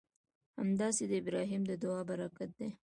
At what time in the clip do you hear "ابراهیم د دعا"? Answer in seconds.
1.21-2.01